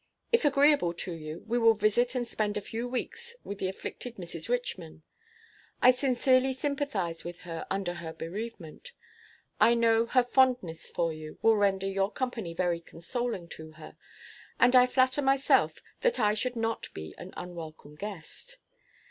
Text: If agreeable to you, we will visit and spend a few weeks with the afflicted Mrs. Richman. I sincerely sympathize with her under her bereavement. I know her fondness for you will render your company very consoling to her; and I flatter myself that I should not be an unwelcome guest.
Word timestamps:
If 0.31 0.45
agreeable 0.45 0.95
to 0.95 1.11
you, 1.13 1.43
we 1.45 1.59
will 1.59 1.75
visit 1.75 2.15
and 2.15 2.27
spend 2.27 2.57
a 2.57 2.61
few 2.61 2.87
weeks 2.87 3.35
with 3.43 3.59
the 3.59 3.67
afflicted 3.67 4.15
Mrs. 4.15 4.49
Richman. 4.49 5.03
I 5.79 5.91
sincerely 5.91 6.53
sympathize 6.53 7.23
with 7.23 7.41
her 7.41 7.67
under 7.69 7.93
her 7.93 8.11
bereavement. 8.11 8.93
I 9.59 9.75
know 9.75 10.07
her 10.07 10.23
fondness 10.23 10.89
for 10.89 11.13
you 11.13 11.37
will 11.43 11.55
render 11.55 11.85
your 11.85 12.11
company 12.11 12.55
very 12.55 12.79
consoling 12.79 13.47
to 13.49 13.73
her; 13.73 13.95
and 14.59 14.75
I 14.75 14.87
flatter 14.87 15.21
myself 15.21 15.83
that 15.99 16.19
I 16.19 16.33
should 16.33 16.55
not 16.55 16.91
be 16.95 17.13
an 17.19 17.31
unwelcome 17.37 17.93
guest. 17.93 18.57